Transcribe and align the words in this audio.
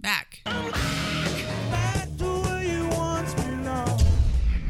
back 0.00 0.40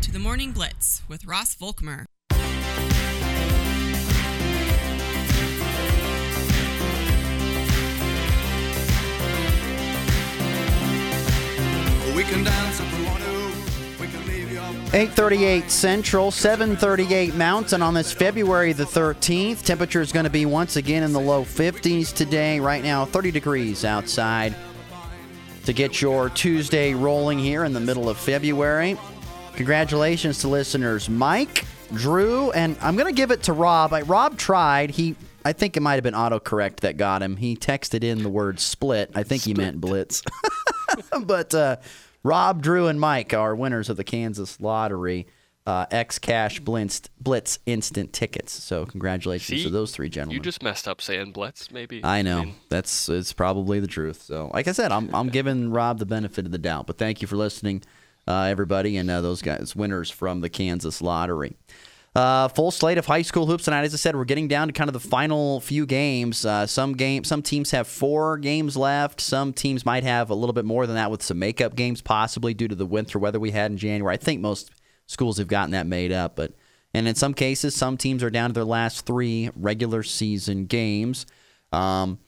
to 0.02 0.10
the 0.12 0.18
Morning 0.18 0.52
Blitz 0.52 1.02
with 1.08 1.24
Ross 1.24 1.54
Volkmer. 1.54 2.06
We 12.16 12.24
can 12.24 12.42
dance 12.42 12.80
if 12.80 12.98
we 12.98 13.04
want 13.04 13.22
to. 13.22 13.52
We 14.00 14.08
can 14.08 14.26
leave 14.26 14.50
you 14.50 14.58
838 14.58 15.70
Central, 15.70 16.30
738 16.30 17.34
Mountain 17.34 17.82
on 17.82 17.94
this 17.94 18.12
February 18.12 18.72
the 18.72 18.84
13th. 18.84 19.62
Temperature 19.62 20.00
is 20.00 20.10
going 20.10 20.24
to 20.24 20.30
be 20.30 20.46
once 20.46 20.76
again 20.76 21.02
in 21.02 21.12
the 21.12 21.20
low 21.20 21.44
50s 21.44 22.14
today. 22.14 22.58
Right 22.58 22.82
now, 22.82 23.04
30 23.04 23.30
degrees 23.30 23.84
outside. 23.84 24.54
To 25.68 25.74
get 25.74 26.00
your 26.00 26.30
Tuesday 26.30 26.94
rolling 26.94 27.38
here 27.38 27.64
in 27.64 27.74
the 27.74 27.80
middle 27.80 28.08
of 28.08 28.16
February. 28.16 28.96
Congratulations 29.54 30.38
to 30.38 30.48
listeners 30.48 31.10
Mike, 31.10 31.66
Drew, 31.92 32.50
and 32.52 32.74
I'm 32.80 32.96
going 32.96 33.06
to 33.06 33.14
give 33.14 33.30
it 33.30 33.42
to 33.42 33.52
Rob. 33.52 33.92
I, 33.92 34.00
Rob 34.00 34.38
tried. 34.38 34.88
He, 34.88 35.14
I 35.44 35.52
think 35.52 35.76
it 35.76 35.80
might 35.80 35.96
have 35.96 36.02
been 36.02 36.14
autocorrect 36.14 36.76
that 36.76 36.96
got 36.96 37.20
him. 37.22 37.36
He 37.36 37.54
texted 37.54 38.02
in 38.02 38.22
the 38.22 38.30
word 38.30 38.60
split. 38.60 39.10
I 39.14 39.24
think 39.24 39.42
he 39.42 39.52
meant 39.52 39.78
blitz. 39.78 40.22
but 41.20 41.54
uh, 41.54 41.76
Rob, 42.22 42.62
Drew, 42.62 42.86
and 42.86 42.98
Mike 42.98 43.34
are 43.34 43.54
winners 43.54 43.90
of 43.90 43.98
the 43.98 44.04
Kansas 44.04 44.58
Lottery 44.62 45.26
uh, 45.68 45.84
X 45.90 46.18
Cash 46.18 46.60
Blitz, 46.60 47.02
Blitz 47.20 47.58
instant 47.66 48.14
tickets. 48.14 48.52
So 48.52 48.86
congratulations 48.86 49.60
See, 49.60 49.64
to 49.64 49.70
those 49.70 49.92
three 49.92 50.08
gentlemen. 50.08 50.36
You 50.36 50.40
just 50.40 50.62
messed 50.62 50.88
up 50.88 51.02
saying 51.02 51.32
Blitz, 51.32 51.70
maybe. 51.70 52.00
I 52.02 52.22
know 52.22 52.44
mean, 52.44 52.54
that's 52.70 53.10
it's 53.10 53.34
probably 53.34 53.78
the 53.78 53.86
truth. 53.86 54.22
So, 54.22 54.50
like 54.54 54.66
I 54.66 54.72
said, 54.72 54.92
I'm 54.92 55.14
I'm 55.14 55.28
giving 55.28 55.70
Rob 55.70 55.98
the 55.98 56.06
benefit 56.06 56.46
of 56.46 56.52
the 56.52 56.58
doubt. 56.58 56.86
But 56.86 56.96
thank 56.96 57.20
you 57.20 57.28
for 57.28 57.36
listening, 57.36 57.82
uh, 58.26 58.44
everybody, 58.44 58.96
and 58.96 59.10
uh, 59.10 59.20
those 59.20 59.42
guys 59.42 59.76
winners 59.76 60.10
from 60.10 60.40
the 60.40 60.48
Kansas 60.48 61.02
Lottery. 61.02 61.54
Uh, 62.16 62.48
full 62.48 62.70
slate 62.70 62.96
of 62.96 63.04
high 63.04 63.20
school 63.20 63.44
hoops 63.44 63.66
tonight. 63.66 63.84
As 63.84 63.92
I 63.92 63.98
said, 63.98 64.16
we're 64.16 64.24
getting 64.24 64.48
down 64.48 64.68
to 64.68 64.72
kind 64.72 64.88
of 64.88 64.94
the 64.94 65.00
final 65.00 65.60
few 65.60 65.84
games. 65.84 66.46
Uh, 66.46 66.66
some 66.66 66.94
game, 66.94 67.24
some 67.24 67.42
teams 67.42 67.72
have 67.72 67.86
four 67.86 68.38
games 68.38 68.74
left. 68.74 69.20
Some 69.20 69.52
teams 69.52 69.84
might 69.84 70.02
have 70.02 70.30
a 70.30 70.34
little 70.34 70.54
bit 70.54 70.64
more 70.64 70.86
than 70.86 70.96
that, 70.96 71.10
with 71.10 71.22
some 71.22 71.38
makeup 71.38 71.76
games 71.76 72.00
possibly 72.00 72.54
due 72.54 72.68
to 72.68 72.74
the 72.74 72.86
winter 72.86 73.18
weather 73.18 73.38
we 73.38 73.50
had 73.50 73.70
in 73.70 73.76
January. 73.76 74.14
I 74.14 74.16
think 74.16 74.40
most 74.40 74.70
schools 75.08 75.38
have 75.38 75.48
gotten 75.48 75.72
that 75.72 75.88
made 75.88 76.12
up, 76.12 76.36
but 76.36 76.52
and 76.94 77.08
in 77.08 77.16
some 77.16 77.34
cases, 77.34 77.74
some 77.74 77.96
teams 77.96 78.22
are 78.22 78.30
down 78.30 78.50
to 78.50 78.54
their 78.54 78.64
last 78.64 79.04
three 79.04 79.50
regular 79.56 80.02
season 80.02 80.64
games. 80.64 81.26
Um, 81.72 82.18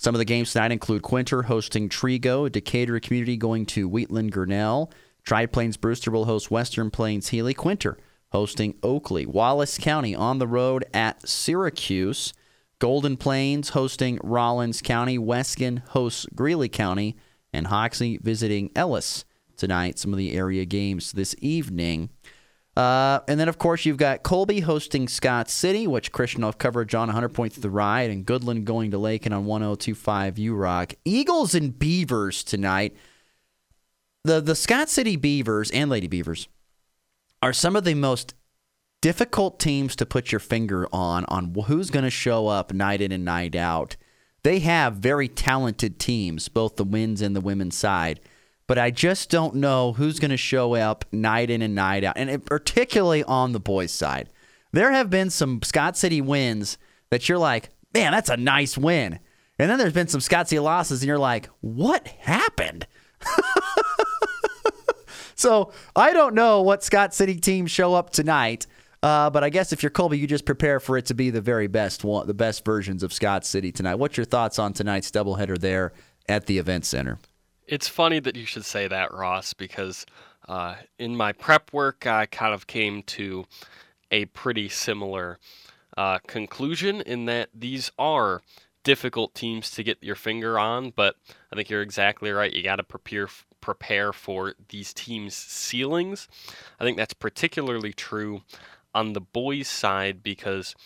some 0.00 0.14
of 0.14 0.18
the 0.18 0.24
games 0.24 0.52
tonight 0.52 0.72
include 0.72 1.02
Quinter 1.02 1.42
hosting 1.42 1.88
Trego, 1.88 2.50
Decatur 2.50 2.98
Community 3.00 3.36
going 3.36 3.66
to 3.66 3.88
Wheatland 3.88 4.32
Grinnell, 4.32 4.90
Tri 5.24 5.46
Plains 5.46 5.76
Brewster 5.76 6.10
will 6.10 6.24
host 6.26 6.50
Western 6.50 6.90
Plains 6.90 7.28
Healy, 7.28 7.52
Quinter 7.52 7.98
hosting 8.30 8.74
Oakley, 8.82 9.26
Wallace 9.26 9.78
County 9.78 10.14
on 10.14 10.38
the 10.38 10.46
road 10.46 10.84
at 10.94 11.26
Syracuse, 11.28 12.32
Golden 12.78 13.16
Plains 13.16 13.70
hosting 13.70 14.18
Rawlins 14.22 14.82
County, 14.82 15.18
Weskan 15.18 15.80
hosts 15.88 16.26
Greeley 16.34 16.68
County, 16.68 17.16
and 17.52 17.68
Hoxie 17.68 18.18
visiting 18.18 18.70
Ellis 18.76 19.24
tonight. 19.56 19.98
Some 19.98 20.12
of 20.12 20.18
the 20.18 20.32
area 20.32 20.64
games 20.64 21.12
this 21.12 21.34
evening. 21.40 22.10
Uh, 22.76 23.20
and 23.26 23.40
then, 23.40 23.48
of 23.48 23.56
course, 23.56 23.86
you've 23.86 23.96
got 23.96 24.22
Colby 24.22 24.60
hosting 24.60 25.08
Scott 25.08 25.48
City, 25.48 25.86
which 25.86 26.12
Christian 26.12 26.42
will 26.42 26.48
have 26.48 26.58
coverage 26.58 26.94
on 26.94 27.08
100 27.08 27.30
points 27.30 27.54
through 27.54 27.62
the 27.62 27.70
ride, 27.70 28.10
and 28.10 28.26
Goodland 28.26 28.64
going 28.64 28.90
to 28.90 28.98
Lakin 28.98 29.32
on 29.32 29.46
1025 29.46 30.38
U 30.38 30.54
Rock. 30.54 30.92
Eagles 31.04 31.54
and 31.54 31.78
Beavers 31.78 32.44
tonight. 32.44 32.94
The 34.24 34.40
the 34.40 34.56
Scott 34.56 34.90
City 34.90 35.16
Beavers 35.16 35.70
and 35.70 35.88
Lady 35.88 36.08
Beavers 36.08 36.48
are 37.42 37.52
some 37.52 37.76
of 37.76 37.84
the 37.84 37.94
most 37.94 38.34
difficult 39.00 39.60
teams 39.60 39.94
to 39.96 40.04
put 40.04 40.32
your 40.32 40.40
finger 40.40 40.88
on 40.92 41.24
on 41.26 41.54
who's 41.66 41.90
going 41.90 42.04
to 42.04 42.10
show 42.10 42.48
up 42.48 42.72
night 42.74 43.00
in 43.00 43.12
and 43.12 43.24
night 43.24 43.54
out. 43.54 43.96
They 44.42 44.58
have 44.58 44.94
very 44.94 45.28
talented 45.28 45.98
teams, 45.98 46.48
both 46.48 46.76
the 46.76 46.84
men's 46.84 47.22
and 47.22 47.34
the 47.34 47.40
women's 47.40 47.76
side 47.76 48.20
but 48.66 48.78
I 48.78 48.90
just 48.90 49.30
don't 49.30 49.56
know 49.56 49.92
who's 49.92 50.18
going 50.18 50.30
to 50.30 50.36
show 50.36 50.74
up 50.74 51.04
night 51.12 51.50
in 51.50 51.62
and 51.62 51.74
night 51.74 52.04
out, 52.04 52.16
and 52.16 52.28
it, 52.30 52.44
particularly 52.44 53.22
on 53.24 53.52
the 53.52 53.60
boys' 53.60 53.92
side. 53.92 54.30
There 54.72 54.92
have 54.92 55.08
been 55.08 55.30
some 55.30 55.62
Scott 55.62 55.96
City 55.96 56.20
wins 56.20 56.76
that 57.10 57.28
you're 57.28 57.38
like, 57.38 57.70
man, 57.94 58.12
that's 58.12 58.28
a 58.28 58.36
nice 58.36 58.76
win. 58.76 59.20
And 59.58 59.70
then 59.70 59.78
there's 59.78 59.92
been 59.92 60.08
some 60.08 60.20
Scott 60.20 60.48
City 60.48 60.60
losses, 60.60 61.00
and 61.00 61.08
you're 61.08 61.18
like, 61.18 61.48
what 61.60 62.08
happened? 62.08 62.86
so 65.34 65.72
I 65.94 66.12
don't 66.12 66.34
know 66.34 66.62
what 66.62 66.84
Scott 66.84 67.14
City 67.14 67.36
teams 67.36 67.70
show 67.70 67.94
up 67.94 68.10
tonight. 68.10 68.66
Uh, 69.02 69.30
but 69.30 69.44
I 69.44 69.50
guess 69.50 69.72
if 69.72 69.82
you're 69.82 69.90
Colby, 69.90 70.18
you 70.18 70.26
just 70.26 70.44
prepare 70.44 70.80
for 70.80 70.98
it 70.98 71.06
to 71.06 71.14
be 71.14 71.30
the 71.30 71.40
very 71.40 71.68
best 71.68 72.02
one, 72.02 72.26
the 72.26 72.34
best 72.34 72.64
versions 72.64 73.02
of 73.02 73.12
Scott 73.12 73.46
City 73.46 73.70
tonight. 73.70 73.94
What's 73.96 74.16
your 74.16 74.26
thoughts 74.26 74.58
on 74.58 74.72
tonight's 74.72 75.10
doubleheader 75.10 75.56
there 75.58 75.92
at 76.28 76.46
the 76.46 76.58
event 76.58 76.84
center? 76.84 77.18
It's 77.66 77.88
funny 77.88 78.20
that 78.20 78.36
you 78.36 78.46
should 78.46 78.64
say 78.64 78.86
that, 78.86 79.12
Ross, 79.12 79.52
because 79.52 80.06
uh, 80.48 80.76
in 80.98 81.16
my 81.16 81.32
prep 81.32 81.72
work, 81.72 82.06
I 82.06 82.26
kind 82.26 82.54
of 82.54 82.66
came 82.66 83.02
to 83.04 83.46
a 84.10 84.26
pretty 84.26 84.68
similar 84.68 85.38
uh, 85.96 86.18
conclusion 86.26 87.00
in 87.00 87.24
that 87.24 87.48
these 87.52 87.90
are 87.98 88.42
difficult 88.84 89.34
teams 89.34 89.72
to 89.72 89.82
get 89.82 89.98
your 90.00 90.14
finger 90.14 90.60
on, 90.60 90.90
but 90.94 91.16
I 91.52 91.56
think 91.56 91.68
you're 91.68 91.82
exactly 91.82 92.30
right. 92.30 92.52
You 92.52 92.62
got 92.62 92.76
to 92.76 92.84
prepare 92.84 93.28
prepare 93.60 94.12
for 94.12 94.54
these 94.68 94.94
teams' 94.94 95.34
ceilings. 95.34 96.28
I 96.78 96.84
think 96.84 96.96
that's 96.96 97.14
particularly 97.14 97.92
true 97.92 98.42
on 98.94 99.12
the 99.12 99.20
boys' 99.20 99.66
side 99.66 100.22
because 100.22 100.76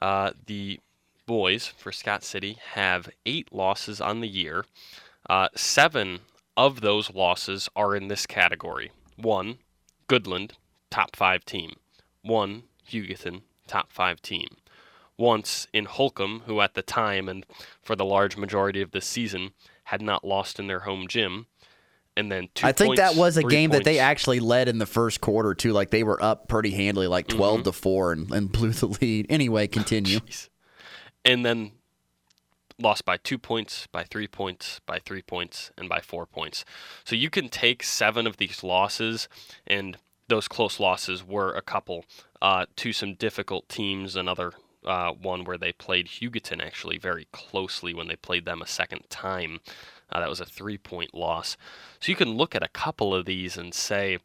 uh, 0.00 0.30
the 0.46 0.80
boys 1.26 1.66
for 1.66 1.92
Scott 1.92 2.24
City 2.24 2.56
have 2.72 3.10
eight 3.26 3.52
losses 3.52 4.00
on 4.00 4.20
the 4.20 4.28
year. 4.28 4.64
Uh, 5.28 5.48
seven 5.54 6.20
of 6.66 6.80
those 6.80 7.10
losses 7.14 7.68
are 7.74 7.96
in 7.96 8.08
this 8.08 8.26
category. 8.26 8.90
One, 9.16 9.58
Goodland, 10.08 10.52
top 10.90 11.16
five 11.16 11.44
team. 11.44 11.74
One, 12.22 12.64
Hugoton, 12.88 13.42
top 13.66 13.92
five 13.92 14.20
team. 14.20 14.48
Once 15.16 15.66
in 15.72 15.84
Holcomb, 15.84 16.42
who 16.46 16.60
at 16.60 16.74
the 16.74 16.82
time 16.82 17.28
and 17.28 17.44
for 17.82 17.94
the 17.96 18.04
large 18.04 18.36
majority 18.36 18.80
of 18.82 18.90
the 18.90 19.00
season 19.00 19.50
had 19.84 20.00
not 20.02 20.24
lost 20.24 20.58
in 20.58 20.66
their 20.66 20.80
home 20.80 21.06
gym. 21.08 21.46
And 22.16 22.30
then 22.30 22.48
two 22.54 22.66
I 22.66 22.72
think 22.72 22.88
points, 22.90 23.00
that 23.00 23.14
was 23.16 23.36
a 23.36 23.42
game 23.42 23.70
that 23.70 23.84
they 23.84 23.98
actually 23.98 24.40
led 24.40 24.68
in 24.68 24.78
the 24.78 24.86
first 24.86 25.20
quarter 25.20 25.54
too. 25.54 25.72
Like 25.72 25.90
they 25.90 26.02
were 26.02 26.22
up 26.22 26.48
pretty 26.48 26.70
handily, 26.72 27.06
like 27.06 27.26
12 27.28 27.54
Mm-hmm. 27.60 27.64
to 27.64 27.72
four, 27.72 28.12
and, 28.12 28.30
and 28.30 28.52
blew 28.52 28.70
the 28.70 28.86
lead. 28.86 29.26
Anyway, 29.30 29.66
continue. 29.66 30.18
Jeez. 30.20 30.48
And 31.24 31.44
then 31.46 31.72
lost 32.80 33.04
by 33.04 33.16
two 33.16 33.38
points, 33.38 33.86
by 33.86 34.04
three 34.04 34.26
points, 34.26 34.80
by 34.86 34.98
three 34.98 35.22
points, 35.22 35.70
and 35.76 35.88
by 35.88 36.00
four 36.00 36.26
points. 36.26 36.64
So 37.04 37.14
you 37.14 37.30
can 37.30 37.48
take 37.48 37.82
seven 37.82 38.26
of 38.26 38.36
these 38.36 38.62
losses, 38.62 39.28
and 39.66 39.98
those 40.28 40.48
close 40.48 40.80
losses 40.80 41.24
were 41.24 41.52
a 41.52 41.62
couple 41.62 42.04
uh, 42.40 42.66
to 42.76 42.92
some 42.92 43.14
difficult 43.14 43.68
teams. 43.68 44.16
Another 44.16 44.52
uh, 44.84 45.12
one 45.12 45.44
where 45.44 45.58
they 45.58 45.72
played 45.72 46.06
Hugoton 46.06 46.64
actually 46.64 46.98
very 46.98 47.26
closely 47.32 47.92
when 47.92 48.08
they 48.08 48.16
played 48.16 48.44
them 48.44 48.62
a 48.62 48.66
second 48.66 49.02
time. 49.10 49.60
Uh, 50.10 50.20
that 50.20 50.28
was 50.28 50.40
a 50.40 50.46
three 50.46 50.78
point 50.78 51.14
loss. 51.14 51.56
So 52.00 52.10
you 52.10 52.16
can 52.16 52.36
look 52.36 52.54
at 52.54 52.62
a 52.62 52.68
couple 52.68 53.14
of 53.14 53.26
these 53.26 53.56
and 53.56 53.74
say, 53.74 54.18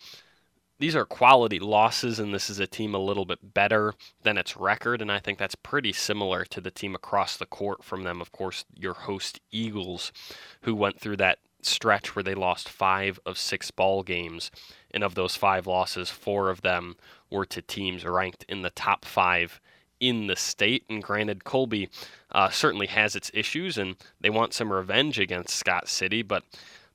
these 0.77 0.95
are 0.95 1.05
quality 1.05 1.59
losses, 1.59 2.19
and 2.19 2.33
this 2.33 2.49
is 2.49 2.59
a 2.59 2.67
team 2.67 2.93
a 2.93 2.99
little 2.99 3.25
bit 3.25 3.53
better 3.53 3.93
than 4.23 4.37
its 4.37 4.57
record. 4.57 5.01
And 5.01 5.11
I 5.11 5.19
think 5.19 5.37
that's 5.37 5.55
pretty 5.55 5.93
similar 5.93 6.43
to 6.45 6.59
the 6.59 6.71
team 6.71 6.95
across 6.95 7.37
the 7.37 7.45
court 7.45 7.83
from 7.83 8.03
them. 8.03 8.21
Of 8.21 8.31
course, 8.31 8.65
your 8.75 8.93
host 8.93 9.39
Eagles, 9.51 10.11
who 10.61 10.75
went 10.75 10.99
through 10.99 11.17
that 11.17 11.39
stretch 11.61 12.15
where 12.15 12.23
they 12.23 12.35
lost 12.35 12.69
five 12.69 13.19
of 13.25 13.37
six 13.37 13.71
ball 13.71 14.03
games. 14.03 14.51
And 14.91 15.03
of 15.03 15.15
those 15.15 15.35
five 15.35 15.67
losses, 15.67 16.09
four 16.09 16.49
of 16.49 16.61
them 16.61 16.95
were 17.29 17.45
to 17.47 17.61
teams 17.61 18.05
ranked 18.05 18.45
in 18.47 18.61
the 18.61 18.69
top 18.69 19.03
five 19.05 19.59
in 19.99 20.27
the 20.27 20.35
state. 20.35 20.83
And 20.89 21.01
granted, 21.01 21.43
Colby 21.43 21.89
uh, 22.31 22.49
certainly 22.49 22.87
has 22.87 23.15
its 23.15 23.31
issues, 23.33 23.77
and 23.77 23.95
they 24.21 24.29
want 24.29 24.53
some 24.53 24.71
revenge 24.71 25.19
against 25.19 25.55
Scott 25.55 25.87
City, 25.87 26.21
but 26.21 26.43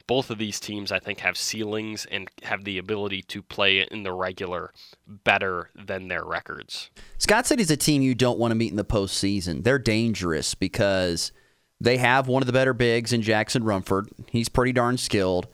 both 0.06 0.30
of 0.30 0.38
these 0.38 0.60
teams, 0.60 0.90
I 0.92 0.98
think, 0.98 1.20
have 1.20 1.36
ceilings 1.36 2.06
and 2.10 2.30
have 2.42 2.64
the 2.64 2.78
ability 2.78 3.22
to 3.22 3.42
play 3.42 3.80
in 3.80 4.02
the 4.02 4.12
regular 4.12 4.72
better 5.06 5.70
than 5.74 6.08
their 6.08 6.24
records. 6.24 6.90
Scott 7.18 7.46
City's 7.46 7.70
a 7.70 7.76
team 7.76 8.02
you 8.02 8.14
don't 8.14 8.38
want 8.38 8.50
to 8.50 8.56
meet 8.56 8.70
in 8.70 8.76
the 8.76 8.84
postseason. 8.84 9.64
They're 9.64 9.78
dangerous 9.78 10.54
because 10.54 11.32
they 11.80 11.96
have 11.96 12.28
one 12.28 12.42
of 12.42 12.46
the 12.46 12.52
better 12.52 12.74
bigs 12.74 13.12
in 13.12 13.22
Jackson 13.22 13.64
Rumford. 13.64 14.10
He's 14.28 14.48
pretty 14.48 14.72
darn 14.72 14.98
skilled. 14.98 15.48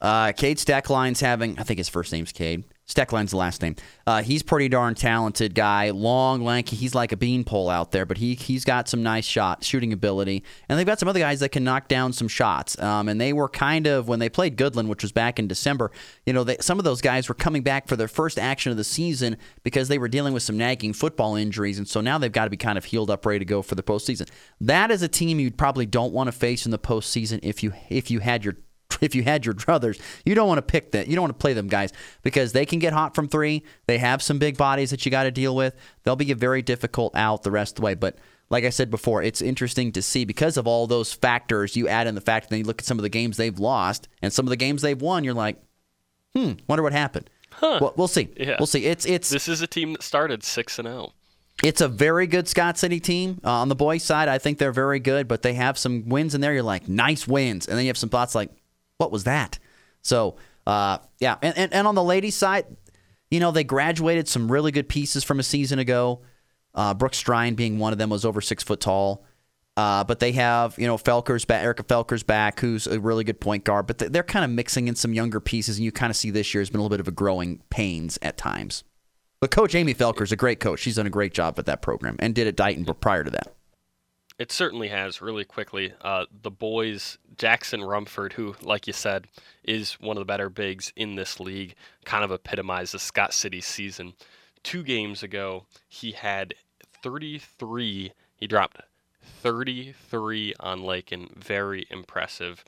Uh, 0.00 0.32
Cade 0.32 0.58
Stackline's 0.58 1.20
having, 1.20 1.58
I 1.58 1.62
think 1.62 1.78
his 1.78 1.88
first 1.88 2.12
name's 2.12 2.32
Cade. 2.32 2.64
Steckline's 2.86 3.30
the 3.30 3.38
last 3.38 3.62
name. 3.62 3.76
Uh, 4.06 4.22
he's 4.22 4.42
pretty 4.42 4.68
darn 4.68 4.94
talented 4.94 5.54
guy, 5.54 5.90
long, 5.90 6.44
lanky. 6.44 6.76
He's 6.76 6.94
like 6.94 7.12
a 7.12 7.16
beanpole 7.16 7.70
out 7.70 7.92
there, 7.92 8.04
but 8.04 8.18
he 8.18 8.34
he's 8.34 8.64
got 8.64 8.88
some 8.90 9.02
nice 9.02 9.24
shot 9.24 9.64
shooting 9.64 9.92
ability. 9.92 10.44
And 10.68 10.78
they've 10.78 10.86
got 10.86 10.98
some 10.98 11.08
other 11.08 11.20
guys 11.20 11.40
that 11.40 11.48
can 11.48 11.64
knock 11.64 11.88
down 11.88 12.12
some 12.12 12.28
shots. 12.28 12.78
Um, 12.78 13.08
and 13.08 13.18
they 13.18 13.32
were 13.32 13.48
kind 13.48 13.86
of 13.86 14.06
when 14.06 14.18
they 14.18 14.28
played 14.28 14.58
Goodland, 14.58 14.88
which 14.88 15.02
was 15.02 15.12
back 15.12 15.38
in 15.38 15.48
December. 15.48 15.90
You 16.26 16.34
know, 16.34 16.44
they, 16.44 16.58
some 16.60 16.78
of 16.78 16.84
those 16.84 17.00
guys 17.00 17.26
were 17.26 17.34
coming 17.34 17.62
back 17.62 17.88
for 17.88 17.96
their 17.96 18.08
first 18.08 18.38
action 18.38 18.70
of 18.70 18.76
the 18.76 18.84
season 18.84 19.38
because 19.62 19.88
they 19.88 19.98
were 19.98 20.08
dealing 20.08 20.34
with 20.34 20.42
some 20.42 20.58
nagging 20.58 20.92
football 20.92 21.36
injuries, 21.36 21.78
and 21.78 21.88
so 21.88 22.02
now 22.02 22.18
they've 22.18 22.30
got 22.30 22.44
to 22.44 22.50
be 22.50 22.56
kind 22.58 22.76
of 22.76 22.84
healed 22.84 23.10
up, 23.10 23.24
ready 23.24 23.38
to 23.38 23.44
go 23.46 23.62
for 23.62 23.76
the 23.76 23.82
postseason. 23.82 24.28
That 24.60 24.90
is 24.90 25.00
a 25.00 25.08
team 25.08 25.40
you 25.40 25.50
probably 25.50 25.86
don't 25.86 26.12
want 26.12 26.28
to 26.28 26.32
face 26.32 26.66
in 26.66 26.70
the 26.70 26.78
postseason 26.78 27.40
if 27.42 27.62
you 27.62 27.72
if 27.88 28.10
you 28.10 28.20
had 28.20 28.44
your 28.44 28.56
if 29.00 29.14
you 29.14 29.22
had 29.22 29.44
your 29.44 29.54
druthers, 29.54 30.00
you 30.24 30.34
don't 30.34 30.48
want 30.48 30.58
to 30.58 30.62
pick 30.62 30.92
that. 30.92 31.08
You 31.08 31.14
don't 31.14 31.22
want 31.22 31.34
to 31.34 31.42
play 31.42 31.52
them 31.52 31.68
guys 31.68 31.92
because 32.22 32.52
they 32.52 32.66
can 32.66 32.78
get 32.78 32.92
hot 32.92 33.14
from 33.14 33.28
three. 33.28 33.64
They 33.86 33.98
have 33.98 34.22
some 34.22 34.38
big 34.38 34.56
bodies 34.56 34.90
that 34.90 35.04
you 35.04 35.10
got 35.10 35.24
to 35.24 35.30
deal 35.30 35.54
with. 35.54 35.74
They'll 36.02 36.16
be 36.16 36.30
a 36.32 36.36
very 36.36 36.62
difficult 36.62 37.14
out 37.16 37.42
the 37.42 37.50
rest 37.50 37.72
of 37.72 37.76
the 37.76 37.82
way. 37.82 37.94
But 37.94 38.16
like 38.50 38.64
I 38.64 38.70
said 38.70 38.90
before, 38.90 39.22
it's 39.22 39.42
interesting 39.42 39.92
to 39.92 40.02
see 40.02 40.24
because 40.24 40.56
of 40.56 40.66
all 40.66 40.86
those 40.86 41.12
factors. 41.12 41.76
You 41.76 41.88
add 41.88 42.06
in 42.06 42.14
the 42.14 42.20
fact 42.20 42.50
that 42.50 42.58
you 42.58 42.64
look 42.64 42.80
at 42.80 42.84
some 42.84 42.98
of 42.98 43.02
the 43.02 43.08
games 43.08 43.36
they've 43.36 43.58
lost 43.58 44.08
and 44.22 44.32
some 44.32 44.46
of 44.46 44.50
the 44.50 44.56
games 44.56 44.82
they've 44.82 45.00
won. 45.00 45.24
You're 45.24 45.34
like, 45.34 45.56
hmm, 46.34 46.52
wonder 46.68 46.82
what 46.82 46.92
happened. 46.92 47.30
Huh. 47.52 47.78
Well, 47.80 47.94
we'll 47.96 48.08
see. 48.08 48.28
Yeah. 48.36 48.56
We'll 48.58 48.66
see. 48.66 48.84
It's 48.84 49.06
it's 49.06 49.30
This 49.30 49.48
is 49.48 49.60
a 49.60 49.66
team 49.66 49.92
that 49.92 50.02
started 50.02 50.42
six 50.42 50.78
and 50.78 50.88
oh. 50.88 50.90
zero. 50.90 51.12
it's 51.62 51.80
a 51.80 51.88
very 51.88 52.26
good 52.26 52.48
Scott 52.48 52.76
City 52.78 53.00
team. 53.00 53.40
Uh, 53.44 53.50
on 53.50 53.68
the 53.68 53.76
boys' 53.76 54.02
side, 54.02 54.28
I 54.28 54.38
think 54.38 54.58
they're 54.58 54.72
very 54.72 54.98
good, 54.98 55.28
but 55.28 55.42
they 55.42 55.54
have 55.54 55.78
some 55.78 56.08
wins 56.08 56.34
in 56.34 56.40
there. 56.40 56.52
You're 56.52 56.62
like, 56.64 56.88
nice 56.88 57.28
wins. 57.28 57.68
And 57.68 57.78
then 57.78 57.84
you 57.84 57.90
have 57.90 57.98
some 57.98 58.08
thoughts 58.08 58.34
like, 58.34 58.50
what 59.04 59.12
was 59.12 59.24
that? 59.24 59.58
So, 60.00 60.36
uh, 60.66 60.98
yeah. 61.20 61.36
And, 61.42 61.56
and, 61.58 61.74
and 61.74 61.86
on 61.86 61.94
the 61.94 62.02
ladies' 62.02 62.34
side, 62.34 62.64
you 63.30 63.38
know, 63.38 63.50
they 63.50 63.64
graduated 63.64 64.28
some 64.28 64.50
really 64.50 64.72
good 64.72 64.88
pieces 64.88 65.22
from 65.24 65.38
a 65.38 65.42
season 65.42 65.78
ago. 65.78 66.22
Uh, 66.74 66.94
Brooke 66.94 67.12
Strine 67.12 67.54
being 67.54 67.78
one 67.78 67.92
of 67.92 67.98
them 67.98 68.08
was 68.08 68.24
over 68.24 68.40
six 68.40 68.64
foot 68.64 68.80
tall. 68.80 69.26
Uh, 69.76 70.04
but 70.04 70.20
they 70.20 70.32
have, 70.32 70.78
you 70.78 70.86
know, 70.86 70.96
Felker's 70.96 71.44
back, 71.44 71.62
Erica 71.62 71.82
Felker's 71.82 72.22
back, 72.22 72.60
who's 72.60 72.86
a 72.86 72.98
really 72.98 73.24
good 73.24 73.40
point 73.40 73.64
guard. 73.64 73.86
But 73.86 73.98
they're 73.98 74.22
kind 74.22 74.44
of 74.44 74.50
mixing 74.50 74.88
in 74.88 74.94
some 74.94 75.12
younger 75.12 75.40
pieces, 75.40 75.76
and 75.76 75.84
you 75.84 75.92
kind 75.92 76.10
of 76.10 76.16
see 76.16 76.30
this 76.30 76.54
year 76.54 76.62
has 76.62 76.70
been 76.70 76.78
a 76.78 76.82
little 76.82 76.96
bit 76.96 77.00
of 77.00 77.08
a 77.08 77.12
growing 77.12 77.60
pains 77.70 78.18
at 78.22 78.38
times. 78.38 78.84
But 79.40 79.50
Coach 79.50 79.74
Amy 79.74 79.92
Felker's 79.92 80.32
a 80.32 80.36
great 80.36 80.60
coach. 80.60 80.80
She's 80.80 80.94
done 80.94 81.06
a 81.06 81.10
great 81.10 81.34
job 81.34 81.58
at 81.58 81.66
that 81.66 81.82
program 81.82 82.16
and 82.20 82.34
did 82.34 82.46
at 82.46 82.56
Dighton 82.56 82.86
prior 83.00 83.24
to 83.24 83.30
that. 83.32 83.52
It 84.38 84.50
certainly 84.50 84.88
has. 84.88 85.22
Really 85.22 85.44
quickly, 85.44 85.92
uh, 86.00 86.24
the 86.42 86.50
boys, 86.50 87.18
Jackson 87.36 87.84
Rumford, 87.84 88.32
who, 88.32 88.56
like 88.62 88.86
you 88.86 88.92
said, 88.92 89.28
is 89.62 89.92
one 89.94 90.16
of 90.16 90.20
the 90.20 90.24
better 90.24 90.48
bigs 90.48 90.92
in 90.96 91.14
this 91.14 91.38
league, 91.38 91.74
kind 92.04 92.24
of 92.24 92.32
epitomized 92.32 92.94
the 92.94 92.98
Scott 92.98 93.32
City 93.32 93.60
season. 93.60 94.14
Two 94.64 94.82
games 94.82 95.22
ago, 95.22 95.66
he 95.88 96.12
had 96.12 96.54
33. 97.02 98.12
He 98.36 98.46
dropped 98.46 98.80
33 99.22 100.54
on 100.58 100.82
Lakin. 100.82 101.28
Very 101.36 101.86
impressive. 101.90 102.64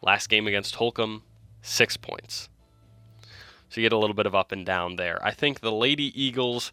Last 0.00 0.28
game 0.28 0.46
against 0.46 0.76
Holcomb, 0.76 1.22
six 1.62 1.96
points. 1.96 2.48
So 3.70 3.80
you 3.80 3.84
get 3.84 3.92
a 3.92 3.98
little 3.98 4.14
bit 4.14 4.26
of 4.26 4.34
up 4.34 4.52
and 4.52 4.64
down 4.64 4.96
there. 4.96 5.18
I 5.24 5.32
think 5.32 5.60
the 5.60 5.72
Lady 5.72 6.12
Eagles 6.20 6.70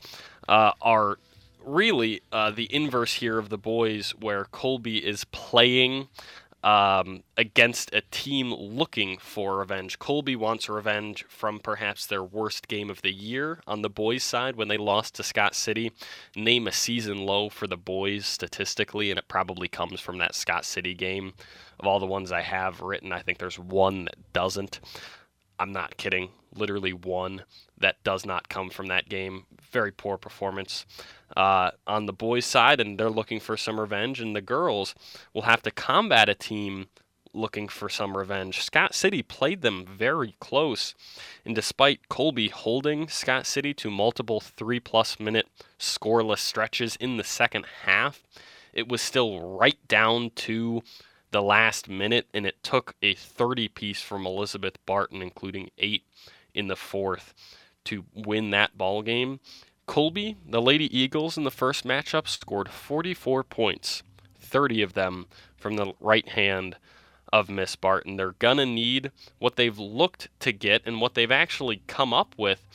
uh, 0.47 0.73
are 0.81 1.17
really 1.65 2.21
uh, 2.31 2.51
the 2.51 2.73
inverse 2.73 3.15
here 3.15 3.37
of 3.37 3.49
the 3.49 3.57
boys, 3.57 4.11
where 4.19 4.45
Colby 4.45 5.05
is 5.05 5.25
playing 5.25 6.07
um, 6.65 7.21
against 7.37 7.93
a 7.93 8.01
team 8.09 8.51
looking 8.51 9.19
for 9.19 9.59
revenge. 9.59 9.99
Colby 9.99 10.35
wants 10.35 10.67
revenge 10.67 11.23
from 11.29 11.59
perhaps 11.59 12.07
their 12.07 12.23
worst 12.23 12.67
game 12.67 12.89
of 12.89 13.03
the 13.03 13.13
year 13.13 13.59
on 13.67 13.83
the 13.83 13.89
boys' 13.89 14.23
side 14.23 14.55
when 14.55 14.67
they 14.67 14.77
lost 14.77 15.13
to 15.15 15.23
Scott 15.23 15.53
City. 15.53 15.91
Name 16.35 16.67
a 16.67 16.71
season 16.71 17.19
low 17.19 17.49
for 17.49 17.67
the 17.67 17.77
boys 17.77 18.25
statistically, 18.25 19.11
and 19.11 19.19
it 19.19 19.27
probably 19.27 19.67
comes 19.67 20.01
from 20.01 20.17
that 20.17 20.33
Scott 20.33 20.65
City 20.65 20.95
game. 20.95 21.33
Of 21.79 21.85
all 21.85 21.99
the 21.99 22.07
ones 22.07 22.31
I 22.31 22.41
have 22.41 22.81
written, 22.81 23.11
I 23.11 23.21
think 23.21 23.37
there's 23.37 23.59
one 23.59 24.05
that 24.05 24.33
doesn't. 24.33 24.79
I'm 25.59 25.71
not 25.71 25.97
kidding. 25.97 26.29
Literally 26.55 26.93
one 26.93 27.43
that 27.77 28.03
does 28.03 28.25
not 28.25 28.49
come 28.49 28.71
from 28.71 28.87
that 28.87 29.07
game. 29.07 29.45
Very 29.75 29.91
poor 29.91 30.17
performance 30.17 30.85
uh, 31.35 31.71
on 31.85 32.05
the 32.05 32.13
boys' 32.13 32.45
side, 32.45 32.79
and 32.79 32.97
they're 32.97 33.09
looking 33.09 33.41
for 33.41 33.57
some 33.57 33.77
revenge. 33.77 34.21
And 34.21 34.33
the 34.33 34.39
girls 34.39 34.95
will 35.33 35.41
have 35.41 35.61
to 35.63 35.71
combat 35.71 36.29
a 36.29 36.33
team 36.33 36.87
looking 37.33 37.67
for 37.67 37.89
some 37.89 38.15
revenge. 38.15 38.63
Scott 38.63 38.95
City 38.95 39.21
played 39.21 39.61
them 39.63 39.85
very 39.85 40.35
close, 40.39 40.95
and 41.43 41.53
despite 41.53 42.07
Colby 42.07 42.47
holding 42.47 43.09
Scott 43.09 43.45
City 43.45 43.73
to 43.73 43.91
multiple 43.91 44.39
three 44.39 44.79
plus 44.79 45.19
minute 45.19 45.47
scoreless 45.77 46.39
stretches 46.39 46.95
in 46.95 47.17
the 47.17 47.25
second 47.25 47.65
half, 47.83 48.23
it 48.71 48.87
was 48.87 49.01
still 49.01 49.57
right 49.57 49.85
down 49.89 50.31
to 50.35 50.83
the 51.31 51.41
last 51.41 51.89
minute, 51.89 52.27
and 52.33 52.45
it 52.45 52.63
took 52.63 52.95
a 53.01 53.13
30 53.13 53.67
piece 53.67 54.01
from 54.01 54.25
Elizabeth 54.25 54.77
Barton, 54.85 55.21
including 55.21 55.69
eight 55.77 56.05
in 56.53 56.67
the 56.69 56.77
fourth, 56.77 57.33
to 57.83 58.05
win 58.13 58.51
that 58.51 58.77
ball 58.77 59.01
game. 59.01 59.41
Colby, 59.87 60.35
the 60.45 60.61
Lady 60.61 60.97
Eagles 60.97 61.37
in 61.37 61.43
the 61.43 61.51
first 61.51 61.85
matchup, 61.85 62.27
scored 62.27 62.69
44 62.69 63.43
points, 63.43 64.03
30 64.39 64.81
of 64.81 64.93
them 64.93 65.27
from 65.55 65.75
the 65.75 65.93
right 65.99 66.27
hand 66.29 66.77
of 67.31 67.49
Miss 67.49 67.75
Barton. 67.75 68.17
They're 68.17 68.31
going 68.33 68.57
to 68.57 68.65
need 68.65 69.11
what 69.39 69.55
they've 69.55 69.77
looked 69.77 70.29
to 70.39 70.51
get 70.51 70.81
and 70.85 70.99
what 70.99 71.13
they've 71.13 71.31
actually 71.31 71.81
come 71.87 72.13
up 72.13 72.33
with 72.37 72.65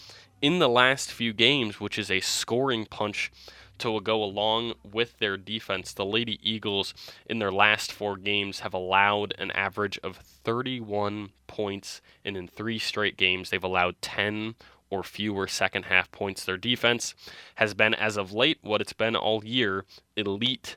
in 0.41 0.59
the 0.59 0.69
last 0.69 1.13
few 1.13 1.33
games, 1.33 1.81
which 1.81 1.99
is 1.99 2.11
a 2.11 2.21
scoring 2.21 2.87
punch 2.87 3.31
to 3.79 4.01
go 4.01 4.23
along 4.23 4.75
with 4.85 5.19
their 5.19 5.37
defense. 5.37 5.93
The 5.93 6.05
Lady 6.05 6.39
Eagles, 6.43 6.95
in 7.27 7.39
their 7.39 7.53
last 7.53 7.93
four 7.93 8.17
games, 8.17 8.61
have 8.61 8.75
allowed 8.75 9.35
an 9.39 9.51
average 9.53 9.99
of 10.03 10.17
31 10.17 11.31
points, 11.47 12.01
and 12.25 12.37
in 12.37 12.47
three 12.47 12.79
straight 12.79 13.17
games, 13.17 13.51
they've 13.51 13.65
allowed 13.65 14.01
10 14.03 14.55
or 14.91 15.03
fewer 15.03 15.47
second 15.47 15.85
half 15.85 16.11
points. 16.13 16.45
Their 16.45 16.57
defense 16.57 17.15
has 17.55 17.73
been, 17.75 17.95
as 17.95 18.17
of 18.17 18.33
late, 18.33 18.59
what 18.61 18.81
it's 18.81 18.93
been 18.93 19.17
all 19.17 19.45
year 19.45 19.85
elite 20.17 20.77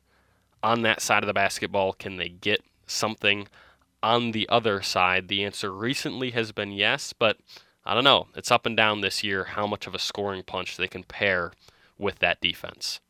on 0.61 0.83
that 0.83 1.01
side 1.01 1.23
of 1.23 1.27
the 1.27 1.33
basketball. 1.33 1.93
Can 1.93 2.17
they 2.17 2.29
get 2.29 2.63
something 2.87 3.47
on 4.01 4.31
the 4.31 4.47
other 4.47 4.81
side? 4.81 5.27
The 5.27 5.43
answer 5.43 5.71
recently 5.71 6.31
has 6.31 6.51
been 6.51 6.71
yes, 6.71 7.11
but 7.11 7.37
I 7.85 7.93
don't 7.93 8.03
know. 8.03 8.27
It's 8.35 8.51
up 8.51 8.65
and 8.65 8.77
down 8.77 9.01
this 9.01 9.23
year 9.23 9.43
how 9.43 9.67
much 9.67 9.87
of 9.87 9.95
a 9.95 9.99
scoring 9.99 10.43
punch 10.43 10.77
they 10.77 10.87
can 10.87 11.03
pair 11.03 11.51
with 11.97 12.19
that 12.19 12.39
defense. 12.39 13.01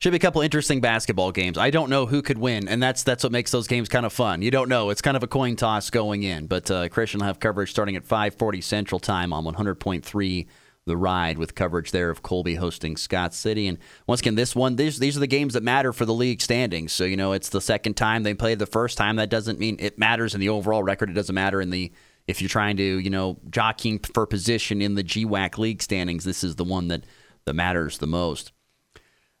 Should 0.00 0.12
be 0.12 0.16
a 0.16 0.20
couple 0.20 0.40
interesting 0.40 0.80
basketball 0.80 1.30
games. 1.30 1.58
I 1.58 1.68
don't 1.68 1.90
know 1.90 2.06
who 2.06 2.22
could 2.22 2.38
win, 2.38 2.68
and 2.68 2.82
that's 2.82 3.02
that's 3.02 3.22
what 3.22 3.32
makes 3.32 3.50
those 3.50 3.66
games 3.66 3.86
kind 3.90 4.06
of 4.06 4.14
fun. 4.14 4.40
You 4.40 4.50
don't 4.50 4.70
know; 4.70 4.88
it's 4.88 5.02
kind 5.02 5.14
of 5.14 5.22
a 5.22 5.26
coin 5.26 5.56
toss 5.56 5.90
going 5.90 6.22
in. 6.22 6.46
But 6.46 6.70
uh, 6.70 6.88
Christian 6.88 7.20
will 7.20 7.26
have 7.26 7.38
coverage 7.38 7.70
starting 7.70 7.96
at 7.96 8.08
5:40 8.08 8.64
Central 8.64 8.98
Time 8.98 9.30
on 9.34 9.44
100.3 9.44 10.46
The 10.86 10.96
Ride, 10.96 11.36
with 11.36 11.54
coverage 11.54 11.90
there 11.90 12.08
of 12.08 12.22
Colby 12.22 12.54
hosting 12.54 12.96
Scott 12.96 13.34
City. 13.34 13.66
And 13.66 13.76
once 14.06 14.20
again, 14.20 14.36
this 14.36 14.56
one 14.56 14.76
these 14.76 14.98
these 14.98 15.18
are 15.18 15.20
the 15.20 15.26
games 15.26 15.52
that 15.52 15.62
matter 15.62 15.92
for 15.92 16.06
the 16.06 16.14
league 16.14 16.40
standings. 16.40 16.94
So 16.94 17.04
you 17.04 17.18
know, 17.18 17.34
it's 17.34 17.50
the 17.50 17.60
second 17.60 17.92
time 17.98 18.22
they 18.22 18.32
played 18.32 18.58
the 18.58 18.64
first 18.64 18.96
time. 18.96 19.16
That 19.16 19.28
doesn't 19.28 19.58
mean 19.58 19.76
it 19.80 19.98
matters 19.98 20.32
in 20.32 20.40
the 20.40 20.48
overall 20.48 20.82
record. 20.82 21.10
It 21.10 21.14
doesn't 21.14 21.34
matter 21.34 21.60
in 21.60 21.68
the 21.68 21.92
if 22.26 22.40
you're 22.40 22.48
trying 22.48 22.78
to 22.78 22.82
you 23.00 23.10
know 23.10 23.38
jockeying 23.50 23.98
for 24.14 24.24
position 24.24 24.80
in 24.80 24.94
the 24.94 25.04
GWAC 25.04 25.58
league 25.58 25.82
standings. 25.82 26.24
This 26.24 26.42
is 26.42 26.56
the 26.56 26.64
one 26.64 26.88
that 26.88 27.04
that 27.44 27.52
matters 27.52 27.98
the 27.98 28.06
most. 28.06 28.52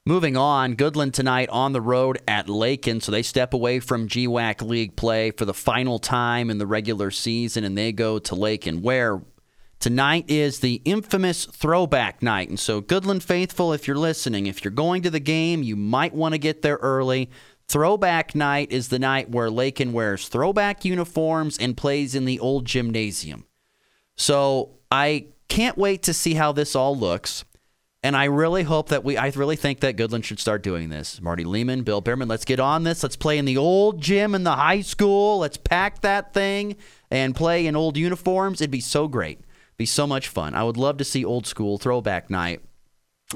Moving 0.06 0.34
on, 0.34 0.76
Goodland 0.76 1.12
tonight 1.12 1.50
on 1.50 1.74
the 1.74 1.80
road 1.80 2.20
at 2.26 2.48
Lakin, 2.48 3.02
so 3.02 3.12
they 3.12 3.22
step 3.22 3.52
away 3.52 3.80
from 3.80 4.08
GWAC 4.08 4.66
League 4.66 4.96
play 4.96 5.30
for 5.30 5.44
the 5.44 5.52
final 5.52 5.98
time 5.98 6.48
in 6.48 6.56
the 6.56 6.66
regular 6.66 7.10
season, 7.10 7.64
and 7.64 7.76
they 7.76 7.92
go 7.92 8.18
to 8.18 8.34
Lakin, 8.34 8.80
where 8.80 9.20
tonight 9.78 10.24
is 10.26 10.60
the 10.60 10.80
infamous 10.86 11.44
throwback 11.44 12.22
night. 12.22 12.48
And 12.48 12.58
so, 12.58 12.80
Goodland 12.80 13.22
faithful, 13.22 13.74
if 13.74 13.86
you're 13.86 13.94
listening, 13.94 14.46
if 14.46 14.64
you're 14.64 14.70
going 14.70 15.02
to 15.02 15.10
the 15.10 15.20
game, 15.20 15.62
you 15.62 15.76
might 15.76 16.14
want 16.14 16.32
to 16.32 16.38
get 16.38 16.62
there 16.62 16.78
early. 16.80 17.28
Throwback 17.68 18.34
night 18.34 18.72
is 18.72 18.88
the 18.88 18.98
night 18.98 19.30
where 19.30 19.50
Lakin 19.50 19.92
wears 19.92 20.28
throwback 20.28 20.82
uniforms 20.82 21.58
and 21.58 21.76
plays 21.76 22.14
in 22.14 22.24
the 22.24 22.40
old 22.40 22.64
gymnasium. 22.64 23.44
So 24.16 24.78
I 24.90 25.26
can't 25.48 25.76
wait 25.76 26.02
to 26.04 26.14
see 26.14 26.34
how 26.34 26.52
this 26.52 26.74
all 26.74 26.96
looks. 26.96 27.44
And 28.02 28.16
I 28.16 28.24
really 28.24 28.62
hope 28.62 28.88
that 28.88 29.04
we, 29.04 29.18
I 29.18 29.28
really 29.28 29.56
think 29.56 29.80
that 29.80 29.96
Goodland 29.96 30.24
should 30.24 30.40
start 30.40 30.62
doing 30.62 30.88
this. 30.88 31.20
Marty 31.20 31.44
Lehman, 31.44 31.82
Bill 31.82 32.00
Behrman, 32.00 32.28
let's 32.28 32.46
get 32.46 32.58
on 32.58 32.82
this. 32.82 33.02
Let's 33.02 33.16
play 33.16 33.36
in 33.36 33.44
the 33.44 33.58
old 33.58 34.00
gym 34.00 34.34
in 34.34 34.42
the 34.42 34.56
high 34.56 34.80
school. 34.80 35.38
Let's 35.40 35.58
pack 35.58 36.00
that 36.00 36.32
thing 36.32 36.76
and 37.10 37.36
play 37.36 37.66
in 37.66 37.76
old 37.76 37.98
uniforms. 37.98 38.62
It'd 38.62 38.70
be 38.70 38.80
so 38.80 39.06
great. 39.06 39.40
be 39.76 39.84
so 39.84 40.06
much 40.06 40.28
fun. 40.28 40.54
I 40.54 40.62
would 40.62 40.78
love 40.78 40.96
to 40.98 41.04
see 41.04 41.24
old 41.24 41.46
school 41.46 41.76
throwback 41.76 42.30
night. 42.30 42.62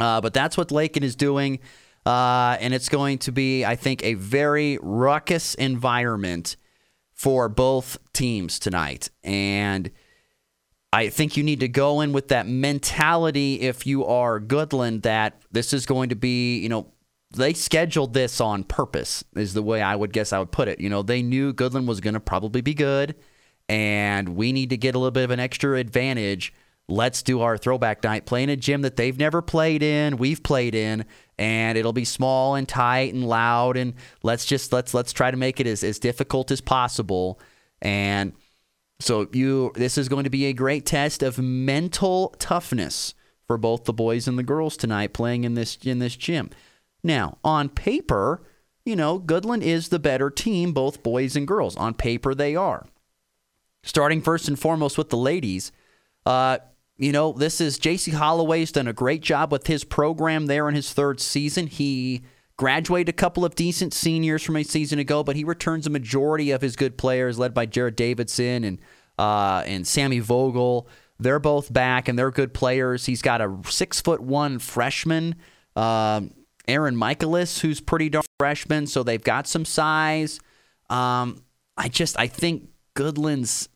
Uh, 0.00 0.21
but 0.21 0.33
that's 0.33 0.56
what 0.56 0.71
Lakin 0.71 1.02
is 1.02 1.14
doing. 1.14 1.61
Uh, 2.06 2.56
and 2.61 2.73
it's 2.75 2.88
going 2.88 3.18
to 3.18 3.33
be, 3.33 3.64
I 3.64 3.76
think, 3.76 4.02
a 4.02 4.14
very 4.14 4.78
ruckus 4.83 5.54
environment 5.54 6.56
for 7.12 7.49
both 7.49 7.99
teams 8.12 8.59
tonight. 8.59 9.11
And 9.23 9.90
I 10.94 11.08
think 11.08 11.36
you 11.36 11.42
need 11.42 11.58
to 11.58 11.66
go 11.66 12.02
in 12.02 12.12
with 12.12 12.28
that 12.28 12.46
mentality 12.46 13.62
if 13.62 13.84
you 13.84 14.06
are 14.06 14.38
Goodland 14.38 15.02
that 15.02 15.42
this 15.50 15.72
is 15.72 15.86
going 15.86 16.10
to 16.10 16.14
be, 16.14 16.60
you 16.60 16.68
know, 16.68 16.92
they 17.36 17.52
scheduled 17.52 18.14
this 18.14 18.40
on 18.40 18.62
purpose, 18.62 19.24
is 19.34 19.54
the 19.54 19.62
way 19.62 19.82
I 19.82 19.96
would 19.96 20.12
guess 20.12 20.32
I 20.32 20.38
would 20.38 20.52
put 20.52 20.68
it. 20.68 20.78
You 20.78 20.88
know, 20.88 21.02
they 21.02 21.20
knew 21.20 21.52
Goodland 21.52 21.86
was 21.86 22.00
going 22.00 22.14
to 22.14 22.20
probably 22.20 22.60
be 22.60 22.74
good, 22.74 23.16
and 23.68 24.36
we 24.36 24.52
need 24.52 24.70
to 24.70 24.76
get 24.76 24.94
a 24.94 24.98
little 25.00 25.10
bit 25.10 25.24
of 25.24 25.32
an 25.32 25.40
extra 25.40 25.78
advantage. 25.78 26.54
Let's 26.86 27.24
do 27.24 27.40
our 27.40 27.58
throwback 27.58 28.04
night, 28.04 28.24
play 28.24 28.44
in 28.44 28.48
a 28.48 28.56
gym 28.56 28.82
that 28.82 28.94
they've 28.94 29.18
never 29.18 29.42
played 29.42 29.82
in, 29.82 30.16
we've 30.16 30.44
played 30.44 30.76
in, 30.76 31.06
and 31.40 31.76
it'll 31.76 31.92
be 31.92 32.04
small 32.04 32.54
and 32.54 32.68
tight 32.68 33.14
and 33.14 33.26
loud, 33.26 33.76
and 33.76 33.94
let's 34.22 34.44
just 34.44 34.72
let's 34.72 34.94
let's 34.94 35.12
try 35.12 35.32
to 35.32 35.36
make 35.36 35.58
it 35.58 35.66
as, 35.66 35.82
as 35.82 35.98
difficult 35.98 36.52
as 36.52 36.60
possible. 36.60 37.40
And 37.82 38.32
so 39.00 39.28
you 39.32 39.72
this 39.74 39.98
is 39.98 40.08
going 40.08 40.24
to 40.24 40.30
be 40.30 40.46
a 40.46 40.52
great 40.52 40.86
test 40.86 41.22
of 41.22 41.38
mental 41.38 42.34
toughness 42.38 43.14
for 43.46 43.58
both 43.58 43.84
the 43.84 43.92
boys 43.92 44.26
and 44.26 44.38
the 44.38 44.42
girls 44.42 44.76
tonight 44.76 45.12
playing 45.12 45.44
in 45.44 45.54
this 45.54 45.76
in 45.82 45.98
this 45.98 46.16
gym. 46.16 46.50
Now, 47.02 47.38
on 47.44 47.68
paper, 47.68 48.42
you 48.84 48.96
know, 48.96 49.20
Goodland 49.20 49.62
is 49.62 49.88
the 49.88 49.98
better 49.98 50.30
team, 50.30 50.72
both 50.72 51.02
boys 51.02 51.36
and 51.36 51.46
girls. 51.46 51.76
On 51.76 51.94
paper 51.94 52.34
they 52.34 52.56
are. 52.56 52.86
Starting 53.82 54.22
first 54.22 54.48
and 54.48 54.58
foremost 54.58 54.96
with 54.96 55.10
the 55.10 55.16
ladies, 55.16 55.70
uh, 56.24 56.58
you 56.96 57.12
know, 57.12 57.32
this 57.32 57.60
is 57.60 57.78
JC 57.78 58.14
Holloway's 58.14 58.72
done 58.72 58.88
a 58.88 58.94
great 58.94 59.20
job 59.20 59.52
with 59.52 59.66
his 59.66 59.84
program 59.84 60.46
there 60.46 60.68
in 60.68 60.74
his 60.74 60.92
third 60.92 61.20
season. 61.20 61.66
He 61.66 62.22
graduated 62.56 63.08
a 63.08 63.12
couple 63.16 63.44
of 63.44 63.54
decent 63.54 63.92
seniors 63.92 64.42
from 64.42 64.56
a 64.56 64.62
season 64.62 64.99
ago, 64.99 65.25
but 65.25 65.37
he 65.37 65.44
returns 65.44 65.87
a 65.87 65.90
majority 65.90 66.50
of 66.50 66.62
his 66.62 66.76
good 66.76 66.96
players, 66.96 67.38
led 67.38 67.54
by 67.54 67.66
Jared 67.66 67.96
Davidson 67.96 68.64
and 68.64 68.78
uh, 69.18 69.62
and 69.66 69.87
Sammy 69.87 70.18
Vogel. 70.18 70.88
They're 71.18 71.38
both 71.38 71.73
back 71.73 72.08
and 72.08 72.18
they're 72.18 72.30
good 72.30 72.52
players. 72.52 73.06
He's 73.06 73.23
got 73.23 73.40
a 73.40 73.56
six 73.66 74.00
foot 74.00 74.20
one 74.20 74.58
freshman, 74.58 75.37
um, 75.76 76.32
Aaron 76.66 76.96
Michaelis, 76.96 77.61
who's 77.61 77.80
pretty 77.80 78.08
darn 78.08 78.25
freshman. 78.38 78.87
So 78.87 79.02
they've 79.02 79.23
got 79.23 79.46
some 79.46 79.64
size. 79.64 80.40
Um, 80.90 81.44
I 81.76 81.88
just 81.88 82.18
I 82.18 82.26
think 82.26 82.68
Goodland's 82.94 83.68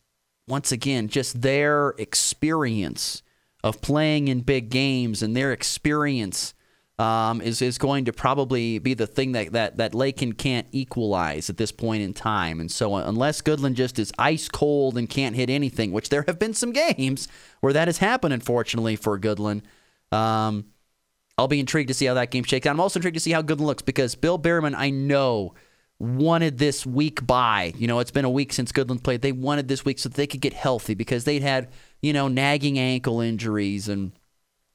once 0.46 0.72
again 0.72 1.08
just 1.08 1.42
their 1.42 1.90
experience 1.98 3.22
of 3.62 3.80
playing 3.80 4.28
in 4.28 4.40
big 4.40 4.70
games 4.70 5.22
and 5.22 5.36
their 5.36 5.52
experience 5.52 6.54
um, 6.98 7.40
is 7.40 7.62
is 7.62 7.78
going 7.78 8.06
to 8.06 8.12
probably 8.12 8.78
be 8.78 8.94
the 8.94 9.06
thing 9.06 9.32
that, 9.32 9.52
that 9.52 9.76
that 9.76 9.94
Lakin 9.94 10.32
can't 10.32 10.66
equalize 10.72 11.48
at 11.48 11.56
this 11.56 11.70
point 11.70 12.02
in 12.02 12.12
time. 12.12 12.60
And 12.60 12.70
so, 12.70 12.96
unless 12.96 13.40
Goodland 13.40 13.74
just 13.74 13.98
is 13.98 14.12
ice 14.18 14.48
cold 14.48 14.98
and 14.98 15.08
can't 15.08 15.36
hit 15.36 15.48
anything, 15.48 15.92
which 15.92 16.08
there 16.08 16.24
have 16.26 16.38
been 16.38 16.54
some 16.54 16.72
games 16.72 17.28
where 17.60 17.72
that 17.72 17.88
has 17.88 17.98
happened, 17.98 18.34
unfortunately 18.34 18.96
for 18.96 19.18
Goodland. 19.18 19.62
Um, 20.10 20.66
I'll 21.36 21.46
be 21.46 21.60
intrigued 21.60 21.88
to 21.88 21.94
see 21.94 22.06
how 22.06 22.14
that 22.14 22.32
game 22.32 22.42
shakes 22.42 22.66
out. 22.66 22.72
I'm 22.72 22.80
also 22.80 22.98
intrigued 22.98 23.14
to 23.14 23.20
see 23.20 23.30
how 23.30 23.42
Goodland 23.42 23.66
looks 23.66 23.82
because 23.82 24.16
Bill 24.16 24.38
Behrman, 24.38 24.74
I 24.74 24.90
know, 24.90 25.54
wanted 26.00 26.58
this 26.58 26.84
week 26.84 27.24
by. 27.24 27.72
You 27.76 27.86
know, 27.86 28.00
it's 28.00 28.10
been 28.10 28.24
a 28.24 28.30
week 28.30 28.52
since 28.52 28.72
Goodland 28.72 29.04
played. 29.04 29.22
They 29.22 29.30
wanted 29.30 29.68
this 29.68 29.84
week 29.84 30.00
so 30.00 30.08
they 30.08 30.26
could 30.26 30.40
get 30.40 30.52
healthy 30.52 30.94
because 30.94 31.22
they'd 31.22 31.42
had, 31.42 31.68
you 32.02 32.12
know, 32.12 32.26
nagging 32.26 32.76
ankle 32.76 33.20
injuries 33.20 33.88
and 33.88 34.10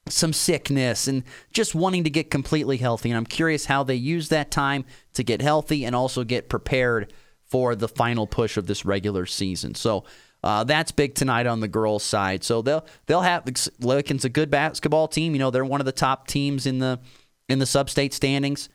some 0.08 0.32
sickness 0.32 1.08
and 1.08 1.22
just 1.52 1.74
wanting 1.74 2.04
to 2.04 2.10
get 2.10 2.30
completely 2.30 2.76
healthy. 2.76 3.10
And 3.10 3.16
I'm 3.16 3.26
curious 3.26 3.66
how 3.66 3.82
they 3.82 3.94
use 3.94 4.28
that 4.28 4.50
time 4.50 4.84
to 5.14 5.22
get 5.22 5.40
healthy 5.40 5.84
and 5.84 5.96
also 5.96 6.24
get 6.24 6.48
prepared 6.48 7.12
for 7.46 7.74
the 7.74 7.88
final 7.88 8.26
push 8.26 8.56
of 8.56 8.66
this 8.66 8.84
regular 8.84 9.26
season. 9.26 9.74
So 9.74 10.04
uh, 10.42 10.64
that's 10.64 10.92
big 10.92 11.14
tonight 11.14 11.46
on 11.46 11.60
the 11.60 11.68
girls' 11.68 12.02
side. 12.02 12.44
So 12.44 12.60
they'll 12.60 12.84
they'll 13.06 13.22
have 13.22 13.44
Lincoln's 13.80 14.26
a 14.26 14.28
good 14.28 14.50
basketball 14.50 15.08
team. 15.08 15.32
You 15.32 15.38
know 15.38 15.50
they're 15.50 15.64
one 15.64 15.80
of 15.80 15.86
the 15.86 15.92
top 15.92 16.26
teams 16.26 16.66
in 16.66 16.80
the 16.80 17.00
in 17.48 17.58
the 17.58 17.66
sub-state 17.66 18.12
standings. 18.12 18.68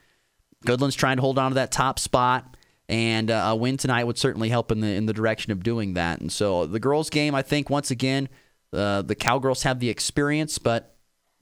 Goodland's 0.66 0.96
trying 0.96 1.16
to 1.16 1.22
hold 1.22 1.38
on 1.38 1.52
to 1.52 1.54
that 1.54 1.70
top 1.72 1.98
spot, 1.98 2.56
and 2.88 3.30
uh, 3.30 3.50
a 3.50 3.56
win 3.56 3.76
tonight 3.76 4.04
would 4.04 4.18
certainly 4.18 4.48
help 4.48 4.72
in 4.72 4.80
the 4.80 4.88
in 4.88 5.06
the 5.06 5.12
direction 5.12 5.52
of 5.52 5.62
doing 5.62 5.94
that. 5.94 6.20
And 6.20 6.32
so 6.32 6.66
the 6.66 6.80
girls' 6.80 7.08
game, 7.08 7.36
I 7.36 7.42
think, 7.42 7.70
once 7.70 7.92
again, 7.92 8.28
uh, 8.72 9.02
the 9.02 9.14
Cowgirls 9.14 9.62
have 9.62 9.78
the 9.78 9.90
experience, 9.90 10.58
but 10.58 10.89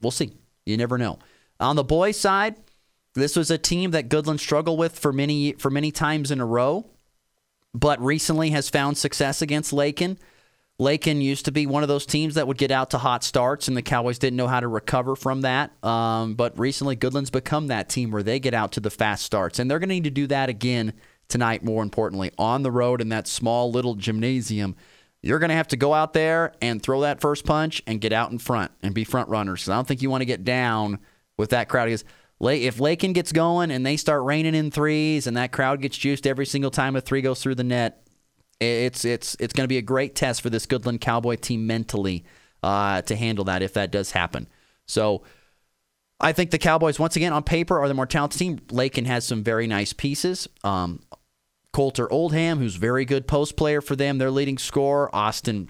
we'll 0.01 0.11
see. 0.11 0.33
You 0.65 0.77
never 0.77 0.97
know. 0.97 1.19
On 1.59 1.75
the 1.75 1.83
boys' 1.83 2.19
side, 2.19 2.55
this 3.15 3.35
was 3.35 3.51
a 3.51 3.57
team 3.57 3.91
that 3.91 4.09
Goodland 4.09 4.39
struggled 4.39 4.79
with 4.79 4.97
for 4.97 5.11
many 5.11 5.53
for 5.53 5.69
many 5.69 5.91
times 5.91 6.31
in 6.31 6.39
a 6.39 6.45
row, 6.45 6.85
but 7.73 8.01
recently 8.01 8.51
has 8.51 8.69
found 8.69 8.97
success 8.97 9.41
against 9.41 9.73
Lakin. 9.73 10.17
Lakin 10.81 11.19
used 11.19 11.43
to 11.43 11.51
be 11.51 11.67
one 11.67 11.83
of 11.83 11.89
those 11.89 12.05
teams 12.05 12.35
that 12.35 12.47
would 12.47 12.57
get 12.57 12.71
out 12.71 12.91
to 12.91 12.97
hot 12.97 13.23
starts, 13.23 13.67
and 13.67 13.75
the 13.75 13.81
Cowboys 13.81 14.17
didn't 14.17 14.37
know 14.37 14.47
how 14.47 14.61
to 14.61 14.67
recover 14.67 15.15
from 15.15 15.41
that. 15.41 15.71
Um, 15.83 16.35
but 16.35 16.57
recently, 16.57 16.95
Goodland's 16.95 17.29
become 17.29 17.67
that 17.67 17.89
team 17.89 18.11
where 18.11 18.23
they 18.23 18.39
get 18.39 18.53
out 18.53 18.71
to 18.73 18.79
the 18.79 18.89
fast 18.89 19.25
starts, 19.25 19.59
and 19.59 19.69
they're 19.69 19.79
going 19.79 19.89
to 19.89 19.95
need 19.95 20.05
to 20.05 20.09
do 20.09 20.27
that 20.27 20.47
again 20.47 20.93
tonight. 21.27 21.65
More 21.65 21.83
importantly, 21.83 22.31
on 22.37 22.63
the 22.63 22.71
road 22.71 23.01
in 23.01 23.09
that 23.09 23.27
small 23.27 23.69
little 23.69 23.95
gymnasium 23.95 24.77
you're 25.21 25.39
going 25.39 25.49
to 25.49 25.55
have 25.55 25.67
to 25.69 25.77
go 25.77 25.93
out 25.93 26.13
there 26.13 26.53
and 26.61 26.81
throw 26.81 27.01
that 27.01 27.19
first 27.19 27.45
punch 27.45 27.81
and 27.85 27.99
get 27.99 28.13
out 28.13 28.31
in 28.31 28.37
front 28.37 28.71
and 28.81 28.93
be 28.93 29.03
front 29.03 29.29
runners. 29.29 29.61
Because 29.61 29.69
I 29.69 29.75
don't 29.75 29.87
think 29.87 30.01
you 30.01 30.09
want 30.09 30.21
to 30.21 30.25
get 30.25 30.45
down 30.45 30.99
with 31.37 31.49
that 31.49 31.67
crowd. 31.67 31.85
Because 31.85 32.05
if 32.41 32.79
Lakin 32.79 33.13
gets 33.13 33.31
going 33.31 33.69
and 33.71 33.85
they 33.85 33.97
start 33.97 34.23
raining 34.23 34.55
in 34.55 34.71
threes 34.71 35.27
and 35.27 35.35
that 35.35 35.51
crowd 35.51 35.81
gets 35.81 35.97
juiced 35.97 36.25
every 36.25 36.45
single 36.45 36.71
time 36.71 36.95
a 36.95 37.01
three 37.01 37.21
goes 37.21 37.41
through 37.43 37.55
the 37.55 37.63
net, 37.63 38.05
it's 38.59 39.05
it's 39.05 39.35
it's 39.39 39.53
going 39.53 39.63
to 39.63 39.69
be 39.69 39.77
a 39.77 39.81
great 39.81 40.15
test 40.15 40.41
for 40.41 40.49
this 40.49 40.65
Goodland 40.65 41.01
Cowboy 41.01 41.35
team 41.35 41.67
mentally 41.67 42.25
uh, 42.63 43.01
to 43.03 43.15
handle 43.15 43.45
that 43.45 43.61
if 43.61 43.73
that 43.73 43.91
does 43.91 44.11
happen. 44.11 44.47
So. 44.85 45.23
I 46.21 46.33
think 46.33 46.51
the 46.51 46.57
Cowboys, 46.57 46.99
once 46.99 47.15
again, 47.15 47.31
on 47.31 47.43
paper, 47.43 47.79
are 47.79 47.87
the 47.87 47.93
more 47.93 48.05
talented 48.05 48.39
team. 48.39 48.59
Lakin 48.71 49.05
has 49.05 49.23
some 49.23 49.41
very 49.41 49.67
nice 49.67 49.93
pieces. 49.93 50.49
Um, 50.65 50.99
Coulter 51.73 52.11
Oldham, 52.11 52.59
who's 52.59 52.75
very 52.75 53.05
good 53.05 53.27
post 53.27 53.55
player 53.55 53.81
for 53.81 53.95
them, 53.95 54.17
their 54.17 54.31
leading 54.31 54.57
scorer. 54.57 55.13
Austin 55.15 55.69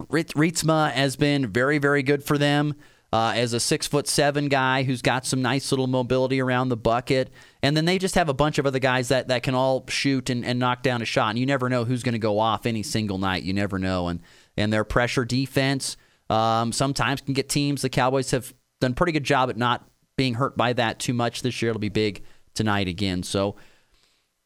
Rietzma 0.00 0.90
has 0.92 1.16
been 1.16 1.46
very, 1.46 1.78
very 1.78 2.02
good 2.02 2.24
for 2.24 2.38
them 2.38 2.74
uh, 3.12 3.32
as 3.36 3.52
a 3.52 3.60
six 3.60 3.86
foot 3.86 4.08
seven 4.08 4.48
guy 4.48 4.82
who's 4.82 5.00
got 5.00 5.24
some 5.24 5.40
nice 5.40 5.70
little 5.70 5.86
mobility 5.86 6.40
around 6.40 6.68
the 6.68 6.76
bucket. 6.76 7.30
And 7.62 7.76
then 7.76 7.84
they 7.84 7.96
just 7.96 8.16
have 8.16 8.28
a 8.28 8.34
bunch 8.34 8.58
of 8.58 8.66
other 8.66 8.80
guys 8.80 9.08
that, 9.08 9.28
that 9.28 9.44
can 9.44 9.54
all 9.54 9.84
shoot 9.88 10.30
and, 10.30 10.44
and 10.44 10.58
knock 10.58 10.82
down 10.82 11.00
a 11.00 11.04
shot. 11.04 11.30
And 11.30 11.38
you 11.38 11.46
never 11.46 11.68
know 11.68 11.84
who's 11.84 12.02
going 12.02 12.14
to 12.14 12.18
go 12.18 12.40
off 12.40 12.66
any 12.66 12.82
single 12.82 13.18
night. 13.18 13.44
You 13.44 13.52
never 13.52 13.78
know. 13.78 14.08
And 14.08 14.20
and 14.56 14.72
their 14.72 14.82
pressure 14.82 15.24
defense 15.24 15.96
um, 16.28 16.72
sometimes 16.72 17.20
can 17.20 17.34
get 17.34 17.48
teams. 17.48 17.82
The 17.82 17.88
Cowboys 17.88 18.32
have 18.32 18.52
done 18.80 18.92
a 18.92 18.94
pretty 18.94 19.12
good 19.12 19.24
job 19.24 19.48
at 19.48 19.56
not 19.56 19.88
being 20.16 20.34
hurt 20.34 20.56
by 20.56 20.72
that 20.72 20.98
too 20.98 21.14
much 21.14 21.42
this 21.42 21.62
year. 21.62 21.70
It'll 21.70 21.78
be 21.80 21.88
big 21.88 22.24
tonight 22.54 22.88
again. 22.88 23.22
So 23.22 23.54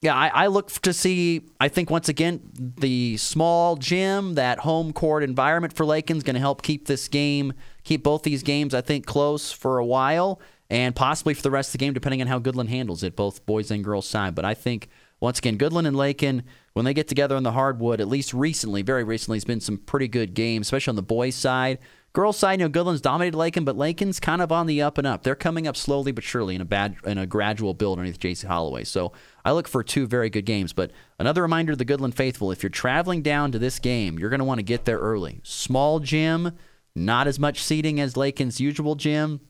yeah, 0.01 0.15
I, 0.15 0.29
I, 0.29 0.47
look 0.47 0.71
to 0.71 0.93
see. 0.93 1.43
I 1.59 1.69
think 1.69 1.91
once 1.91 2.09
again, 2.09 2.41
the 2.55 3.17
small 3.17 3.75
gym, 3.75 4.35
that 4.35 4.61
home 4.61 4.93
court 4.93 5.25
environment 5.25 5.73
for 5.73 5.85
Lakin's 5.85 6.23
going 6.23 6.35
to 6.35 6.41
help 6.41 6.63
keep 6.63 6.87
this 6.87 7.09
game, 7.09 7.53
keep 7.83 8.05
both 8.05 8.23
these 8.23 8.45
games, 8.45 8.75
I 8.75 8.81
think, 8.81 9.07
close 9.07 9.51
for 9.51 9.79
a 9.79 9.85
while, 9.85 10.41
and 10.71 10.95
possibly 10.95 11.35
for 11.35 11.43
the 11.43 11.51
rest 11.51 11.71
of 11.71 11.73
the 11.73 11.79
game, 11.79 11.95
depending 11.95 12.21
on 12.21 12.29
how 12.29 12.39
Goodland 12.39 12.69
handles 12.69 13.03
it, 13.03 13.17
both 13.17 13.45
boys 13.45 13.73
and 13.73 13.83
girls 13.83 14.07
side. 14.07 14.37
But 14.37 14.45
I 14.45 14.55
think 14.55 14.89
once 15.19 15.41
again, 15.41 15.59
Goodland 15.59 15.89
and 15.89 15.97
Lakin, 15.97 16.45
when 16.75 16.85
they 16.85 16.95
get 16.95 17.09
together 17.09 17.35
on 17.35 17.43
the 17.43 17.53
hardwood, 17.53 18.01
at 18.01 18.07
least 18.07 18.33
recently, 18.33 18.83
very 18.83 19.03
recently, 19.03 19.37
has 19.37 19.45
been 19.45 19.61
some 19.61 19.79
pretty 19.79 20.07
good 20.07 20.33
games, 20.33 20.69
especially 20.69 20.93
on 20.93 20.97
the 20.97 21.03
boys' 21.03 21.35
side. 21.35 21.79
Girls' 22.19 22.37
side, 22.37 22.59
you 22.59 22.67
know, 22.67 22.69
Goodland's 22.69 23.01
dominated 23.01 23.37
Lakin, 23.37 23.65
but 23.65 23.77
Lakin's 23.77 24.19
kind 24.19 24.43
of 24.43 24.51
on 24.51 24.67
the 24.67 24.83
up 24.83 24.99
and 24.99 25.07
up. 25.07 25.23
They're 25.23 25.37
coming 25.37 25.69
up 25.69 25.77
slowly 25.77 26.11
but 26.11 26.25
surely 26.25 26.57
in 26.57 26.61
a 26.61 26.65
bad 26.65 26.97
in 27.05 27.17
a 27.17 27.29
gradual 27.29 27.75
build 27.75 27.97
underneath 27.97 28.19
JC 28.19 28.45
Holloway. 28.45 28.83
So 28.83 29.13
I 29.45 29.53
look 29.53 29.69
for 29.69 29.85
two 29.85 30.05
very 30.09 30.29
good 30.29 30.45
games. 30.45 30.73
But 30.73 30.91
another 31.21 31.43
reminder 31.43 31.75
to 31.75 31.77
the 31.77 31.85
Goodland 31.85 32.15
faithful: 32.15 32.51
if 32.51 32.61
you're 32.61 32.71
traveling 32.71 33.23
down 33.23 33.53
to 33.53 33.59
this 33.61 33.79
game, 33.79 34.19
you're 34.19 34.31
going 34.31 34.41
to 34.41 34.45
want 34.45 34.59
to 34.59 34.65
get 34.65 34.85
there 34.85 34.99
early. 34.99 35.39
Small 35.45 36.01
gym, 36.01 36.59
not 36.93 37.29
as 37.29 37.39
much 37.39 37.63
seating 37.63 38.01
as 38.01 38.17
Lakin's 38.17 38.61
usual 38.61 38.97
gym. 38.97 39.41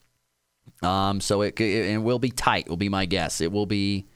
Um, 0.82 1.22
so 1.22 1.40
it, 1.40 1.58
it, 1.58 1.92
it 1.92 2.02
will 2.02 2.18
be 2.18 2.30
tight. 2.30 2.68
Will 2.68 2.76
be 2.76 2.90
my 2.90 3.06
guess. 3.06 3.40
It 3.40 3.50
will 3.50 3.64
be, 3.64 4.08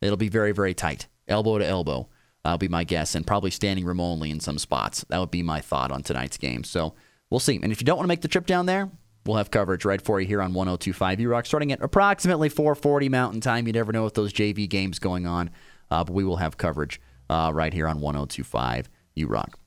it'll 0.00 0.16
be 0.16 0.28
very 0.28 0.52
very 0.52 0.72
tight, 0.72 1.08
elbow 1.26 1.58
to 1.58 1.66
elbow. 1.66 2.08
Will 2.44 2.58
be 2.58 2.68
my 2.68 2.84
guess, 2.84 3.16
and 3.16 3.26
probably 3.26 3.50
standing 3.50 3.84
room 3.84 4.00
only 4.00 4.30
in 4.30 4.38
some 4.38 4.56
spots. 4.56 5.04
That 5.08 5.18
would 5.18 5.32
be 5.32 5.42
my 5.42 5.60
thought 5.60 5.90
on 5.90 6.04
tonight's 6.04 6.36
game. 6.36 6.62
So 6.62 6.94
we'll 7.30 7.40
see. 7.40 7.58
And 7.62 7.72
if 7.72 7.80
you 7.80 7.84
don't 7.84 7.96
want 7.96 8.04
to 8.04 8.08
make 8.08 8.22
the 8.22 8.28
trip 8.28 8.46
down 8.46 8.66
there, 8.66 8.90
we'll 9.26 9.36
have 9.36 9.50
coverage 9.50 9.84
right 9.84 10.00
for 10.00 10.20
you 10.20 10.26
here 10.26 10.40
on 10.40 10.54
1025 10.54 11.20
U 11.20 11.28
Rock 11.30 11.46
starting 11.46 11.72
at 11.72 11.82
approximately 11.82 12.48
440 12.48 13.08
Mountain 13.08 13.40
Time. 13.40 13.66
You 13.66 13.72
never 13.72 13.92
know 13.92 14.04
with 14.04 14.14
those 14.14 14.32
JV 14.32 14.68
games 14.68 14.98
going 14.98 15.26
on, 15.26 15.50
uh, 15.90 16.04
but 16.04 16.12
we 16.12 16.24
will 16.24 16.36
have 16.36 16.56
coverage 16.56 17.00
uh, 17.30 17.50
right 17.54 17.72
here 17.72 17.86
on 17.86 18.00
1025 18.00 18.88
U 19.16 19.26
Rock. 19.26 19.58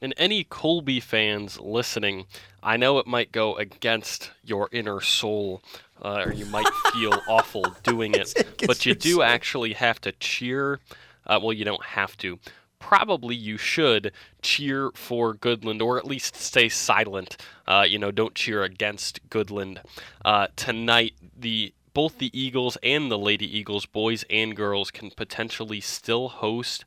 And 0.00 0.14
any 0.16 0.44
Colby 0.44 1.00
fans 1.00 1.58
listening, 1.58 2.26
I 2.62 2.76
know 2.76 2.98
it 2.98 3.06
might 3.06 3.32
go 3.32 3.56
against 3.56 4.30
your 4.44 4.68
inner 4.70 5.00
soul, 5.00 5.62
uh, 6.00 6.22
or 6.26 6.32
you 6.32 6.46
might 6.46 6.68
feel 6.92 7.20
awful 7.28 7.64
doing 7.82 8.14
it, 8.14 8.32
but 8.66 8.86
you 8.86 8.94
do 8.94 9.22
actually 9.22 9.72
have 9.72 10.00
to 10.02 10.12
cheer. 10.12 10.78
Uh, 11.26 11.40
well, 11.42 11.52
you 11.52 11.64
don't 11.64 11.84
have 11.84 12.16
to, 12.18 12.38
probably 12.78 13.34
you 13.34 13.56
should 13.56 14.12
cheer 14.42 14.90
for 14.94 15.34
Goodland 15.34 15.82
or 15.82 15.98
at 15.98 16.06
least 16.06 16.36
stay 16.36 16.68
silent. 16.68 17.36
Uh, 17.66 17.84
you 17.88 17.98
know, 17.98 18.10
don't 18.10 18.34
cheer 18.34 18.62
against 18.62 19.28
Goodland. 19.30 19.78
Uh, 20.24 20.48
tonight, 20.56 21.14
the 21.36 21.72
both 21.94 22.18
the 22.18 22.38
Eagles 22.38 22.78
and 22.82 23.10
the 23.10 23.18
Lady 23.18 23.58
Eagles, 23.58 23.84
boys 23.84 24.24
and 24.30 24.54
girls, 24.54 24.90
can 24.90 25.10
potentially 25.10 25.80
still 25.80 26.28
host 26.28 26.84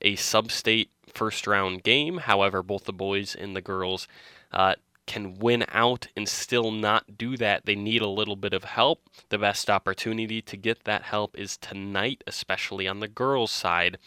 a 0.00 0.14
sub-state 0.14 0.90
first 1.12 1.46
round 1.46 1.82
game. 1.82 2.18
However, 2.18 2.62
both 2.62 2.84
the 2.84 2.92
boys 2.92 3.34
and 3.34 3.56
the 3.56 3.60
girls 3.60 4.06
uh, 4.52 4.74
can 5.06 5.38
win 5.38 5.64
out 5.68 6.08
and 6.16 6.28
still 6.28 6.70
not 6.70 7.18
do 7.18 7.36
that. 7.36 7.66
They 7.66 7.74
need 7.74 8.02
a 8.02 8.08
little 8.08 8.36
bit 8.36 8.52
of 8.52 8.64
help. 8.64 9.08
The 9.28 9.38
best 9.38 9.68
opportunity 9.68 10.40
to 10.42 10.56
get 10.56 10.84
that 10.84 11.02
help 11.02 11.36
is 11.36 11.56
tonight, 11.56 12.22
especially 12.26 12.86
on 12.86 13.00
the 13.00 13.08
girls' 13.08 13.50
side. 13.50 13.98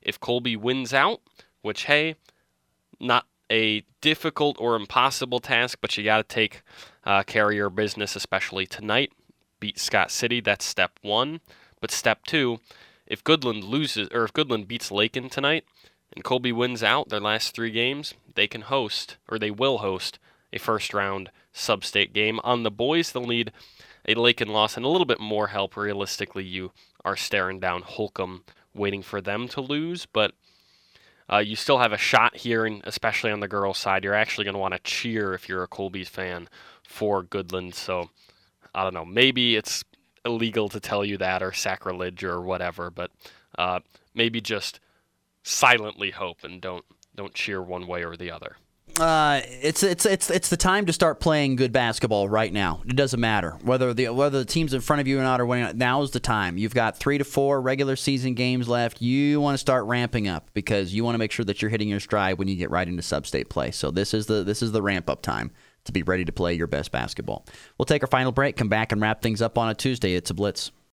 If 0.00 0.20
Colby 0.20 0.56
wins 0.56 0.94
out, 0.94 1.20
which, 1.62 1.84
hey, 1.84 2.16
not 3.00 3.26
a 3.50 3.84
difficult 4.00 4.56
or 4.58 4.76
impossible 4.76 5.40
task, 5.40 5.78
but 5.80 5.96
you 5.96 6.04
got 6.04 6.16
to 6.18 6.34
take 6.34 6.62
uh, 7.04 7.22
your 7.50 7.70
business, 7.70 8.16
especially 8.16 8.66
tonight. 8.66 9.12
Beat 9.60 9.78
Scott 9.78 10.10
City, 10.10 10.40
that's 10.40 10.64
step 10.64 10.98
one. 11.02 11.40
But 11.80 11.90
step 11.90 12.24
two, 12.26 12.60
if 13.06 13.22
Goodland 13.24 13.64
loses, 13.64 14.08
or 14.12 14.24
if 14.24 14.32
Goodland 14.32 14.68
beats 14.68 14.90
Lakin 14.90 15.28
tonight, 15.28 15.64
and 16.14 16.24
Colby 16.24 16.52
wins 16.52 16.82
out 16.82 17.08
their 17.08 17.20
last 17.20 17.54
three 17.54 17.70
games, 17.70 18.14
they 18.34 18.46
can 18.46 18.62
host, 18.62 19.16
or 19.28 19.38
they 19.38 19.50
will 19.50 19.78
host, 19.78 20.18
a 20.54 20.58
first 20.58 20.94
round 20.94 21.30
sub 21.52 21.84
state 21.84 22.14
game. 22.14 22.40
On 22.44 22.62
the 22.62 22.70
boys, 22.70 23.12
they'll 23.12 23.26
need 23.26 23.52
a 24.06 24.14
Lakin 24.14 24.48
loss 24.48 24.76
and 24.76 24.86
a 24.86 24.88
little 24.88 25.04
bit 25.04 25.20
more 25.20 25.48
help. 25.48 25.76
Realistically, 25.76 26.44
you 26.44 26.72
are 27.04 27.16
staring 27.16 27.60
down 27.60 27.82
Holcomb, 27.82 28.44
waiting 28.74 29.02
for 29.02 29.20
them 29.20 29.48
to 29.48 29.60
lose, 29.60 30.06
but 30.06 30.32
uh, 31.30 31.38
you 31.38 31.56
still 31.56 31.78
have 31.78 31.92
a 31.92 31.98
shot 31.98 32.36
here, 32.36 32.66
and 32.66 32.82
especially 32.84 33.30
on 33.30 33.40
the 33.40 33.48
girls' 33.48 33.78
side, 33.78 34.04
you're 34.04 34.14
actually 34.14 34.44
going 34.44 34.54
to 34.54 34.60
want 34.60 34.74
to 34.74 34.80
cheer 34.80 35.34
if 35.34 35.48
you're 35.48 35.62
a 35.62 35.68
Colby 35.68 36.04
fan 36.04 36.48
for 36.82 37.22
Goodland. 37.22 37.74
So 37.74 38.10
I 38.74 38.84
don't 38.84 38.94
know, 38.94 39.04
maybe 39.04 39.56
it's 39.56 39.84
illegal 40.24 40.68
to 40.70 40.80
tell 40.80 41.04
you 41.04 41.16
that 41.18 41.42
or 41.42 41.52
sacrilege 41.52 42.24
or 42.24 42.40
whatever, 42.40 42.90
but 42.90 43.10
uh, 43.58 43.80
maybe 44.14 44.40
just 44.40 44.80
silently 45.42 46.10
hope 46.10 46.38
and 46.42 46.60
don't 46.60 46.84
don't 47.14 47.34
cheer 47.34 47.62
one 47.62 47.86
way 47.86 48.04
or 48.04 48.16
the 48.16 48.30
other. 48.30 48.56
Uh, 48.98 49.40
it's 49.60 49.82
it's 49.82 50.06
it's 50.06 50.30
it's 50.30 50.48
the 50.50 50.56
time 50.56 50.86
to 50.86 50.92
start 50.92 51.18
playing 51.18 51.56
good 51.56 51.72
basketball 51.72 52.28
right 52.28 52.52
now. 52.52 52.80
It 52.86 52.94
doesn't 52.94 53.18
matter 53.18 53.58
whether 53.62 53.92
the 53.92 54.10
whether 54.10 54.38
the 54.38 54.44
teams 54.44 54.72
in 54.72 54.80
front 54.80 55.00
of 55.00 55.08
you 55.08 55.18
or 55.18 55.22
not 55.22 55.40
are 55.40 55.46
winning. 55.46 55.76
Now 55.76 56.02
is 56.02 56.12
the 56.12 56.20
time. 56.20 56.56
You've 56.58 56.74
got 56.74 56.96
three 56.96 57.18
to 57.18 57.24
four 57.24 57.60
regular 57.60 57.96
season 57.96 58.34
games 58.34 58.68
left. 58.68 59.02
You 59.02 59.40
want 59.40 59.54
to 59.54 59.58
start 59.58 59.84
ramping 59.86 60.28
up 60.28 60.48
because 60.54 60.94
you 60.94 61.02
want 61.02 61.14
to 61.14 61.18
make 61.18 61.32
sure 61.32 61.44
that 61.44 61.60
you're 61.60 61.72
hitting 61.72 61.88
your 61.88 61.98
stride 61.98 62.38
when 62.38 62.46
you 62.46 62.54
get 62.54 62.70
right 62.70 62.86
into 62.86 63.02
sub-state 63.02 63.48
play. 63.48 63.72
So 63.72 63.90
this 63.90 64.14
is 64.14 64.26
the 64.26 64.44
this 64.44 64.62
is 64.62 64.70
the 64.70 64.82
ramp 64.82 65.10
up 65.10 65.22
time 65.22 65.50
to 65.84 65.92
be 65.92 66.04
ready 66.04 66.24
to 66.24 66.32
play 66.32 66.54
your 66.54 66.68
best 66.68 66.92
basketball. 66.92 67.44
We'll 67.78 67.86
take 67.86 68.02
our 68.04 68.08
final 68.08 68.30
break. 68.30 68.56
Come 68.56 68.68
back 68.68 68.92
and 68.92 69.00
wrap 69.00 69.22
things 69.22 69.42
up 69.42 69.58
on 69.58 69.70
a 69.70 69.74
Tuesday. 69.74 70.14
It's 70.14 70.30
a 70.30 70.34
blitz. 70.34 70.70